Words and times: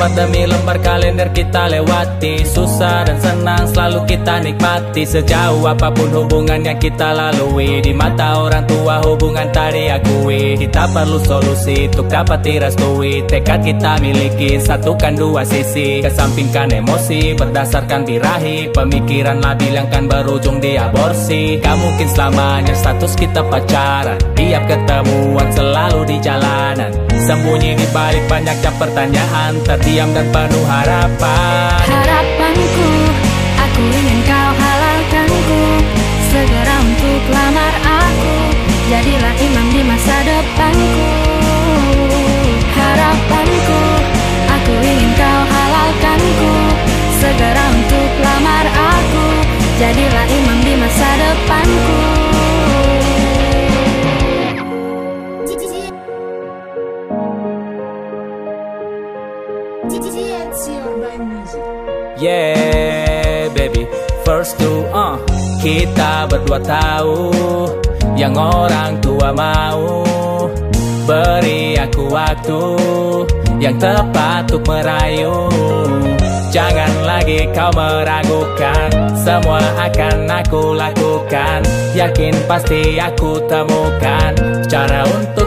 Lembar 0.00 0.16
demi 0.16 0.48
lembar 0.48 0.78
kalender 0.80 1.28
kita 1.28 1.68
lewati. 1.68 2.40
Susah 2.48 3.04
dan 3.04 3.20
senang 3.20 3.68
selalu 3.68 4.08
kita 4.08 4.40
nikmati. 4.40 5.04
Sejauh 5.04 5.60
apa 5.68 5.92
pun 5.92 6.08
hubungan 6.08 6.64
yang 6.64 6.80
kita 6.80 7.12
lalui 7.12 7.84
Di 7.84 7.92
mata 7.92 8.40
orang 8.40 8.64
tua 8.64 9.04
hubungan 9.04 9.52
tak 9.52 9.76
diakui. 9.76 10.56
Kita 10.56 10.88
perlu 10.88 11.20
solusi 11.20 11.84
untuk 11.92 12.08
dapat 12.08 12.40
direstui. 12.40 13.28
Tekad 13.28 13.60
kita 13.60 14.00
miliki 14.00 14.56
satukan 14.56 15.20
dua 15.20 15.44
sisi. 15.44 16.00
Kesampingkan 16.00 16.72
emosi 16.80 17.36
berdasarkan 17.36 18.08
birahi. 18.08 18.72
Pemikiran 18.72 19.44
labil 19.44 19.84
yang 19.84 19.92
kan 19.92 20.08
berujung 20.08 20.64
di 20.64 20.80
aborsi. 20.80 21.60
Gak 21.60 21.76
mungkin 21.76 22.08
selamanya 22.08 22.72
status 22.72 23.12
kita 23.20 23.44
pacaran. 23.52 24.16
Tiap 24.32 24.64
ketemuan 24.64 25.52
selalu 25.52 25.69
Sembunyi 27.20 27.76
di 27.76 27.84
balik 27.92 28.24
banyaknya 28.32 28.72
pertanyaan 28.80 29.52
Terdiam 29.60 30.08
dan 30.16 30.26
penuh 30.32 30.64
harapan. 30.64 31.84
Harapanku, 31.84 32.29
Yeah 62.20 63.48
baby. 63.56 63.88
First 64.28 64.60
to 64.60 64.84
uh 64.92 65.16
Kita 65.64 66.28
berdua 66.28 66.60
tahu 66.60 67.32
Yang 68.12 68.34
orang 68.36 69.00
tua 69.00 69.32
mau. 69.32 70.04
Beri 71.08 71.80
aku 71.80 72.12
waktu 72.12 72.60
Yang 73.56 73.88
tepat 73.88 74.52
untuk 74.52 74.68
merayu. 74.68 75.48
Jangan 76.52 76.92
lagi 77.08 77.48
kau 77.56 77.72
meragukan 77.72 79.16
Semua 79.16 79.64
akan 79.80 80.28
aku 80.28 80.76
lakukan. 80.76 81.64
Yakin 81.96 82.36
pasti 82.44 83.00
aku 83.00 83.40
temukan 83.48 84.36
Cara 84.68 85.08
untuk 85.08 85.39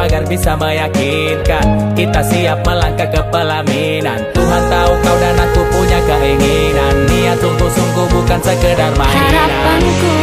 agar 0.00 0.22
bisa 0.24 0.56
meyakinkan. 0.56 1.92
Kita 1.92 2.20
siap 2.24 2.64
melangkah 2.64 3.08
ke 3.08 3.20
pelaminan. 3.28 4.20
Tuhan 4.32 4.62
tahu 4.72 4.92
kau 5.04 5.16
dan 5.20 5.36
aku 5.36 5.62
punya 5.68 6.00
keinginan. 6.08 6.94
Niat 7.06 7.36
sungguh-sungguh 7.44 8.06
bukan 8.08 8.40
sekedar 8.40 8.92
mainan. 8.96 9.28
Harapanku, 9.28 10.14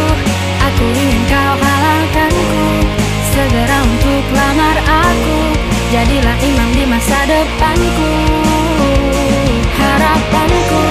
aku 0.66 0.86
ingin 0.98 1.22
kau 1.30 1.54
halalkanku. 1.62 2.66
Segera 3.38 3.78
untuk 3.86 4.26
lamar 4.34 4.78
aku 4.82 5.38
Jadilah 5.88 6.38
imam 6.42 6.70
di 6.74 6.84
masa 6.90 7.20
depanku. 7.30 8.12
Harapanku, 9.78 10.84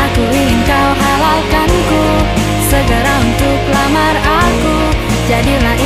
aku 0.00 0.22
ingin 0.32 0.60
kau 0.64 0.90
halalkanku. 0.96 2.02
Segera 2.72 3.14
untuk 3.20 3.60
lamar 3.70 4.16
aku 4.18 4.74
Jadilah 5.24 5.76